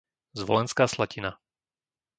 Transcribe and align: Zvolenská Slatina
Zvolenská 0.39 0.85
Slatina 0.93 1.31